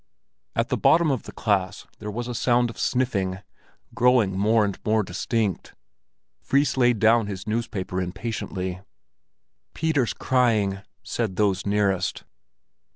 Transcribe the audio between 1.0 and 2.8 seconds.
of the class there was a sound of